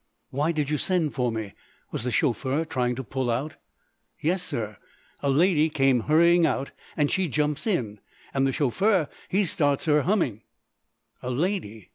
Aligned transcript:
"Why 0.31 0.51
did 0.51 0.71
you 0.71 0.79
send 0.79 1.13
for 1.13 1.31
me? 1.31 1.53
Was 1.91 2.05
the 2.05 2.09
chauffeur 2.11 2.65
trying 2.65 2.95
to 2.95 3.03
pull 3.03 3.29
out?" 3.29 3.57
"Yes, 4.19 4.41
sir. 4.41 4.77
A 5.21 5.29
lady 5.29 5.69
come 5.69 5.99
hurrying 5.99 6.43
out 6.43 6.71
an' 6.97 7.07
she 7.09 7.27
jumps 7.27 7.67
in, 7.67 7.99
and 8.33 8.47
the 8.47 8.51
shawfur 8.51 9.09
he 9.29 9.45
starts 9.45 9.85
her 9.85 10.01
humming——" 10.01 10.41
"A 11.21 11.29
lady! 11.29 11.89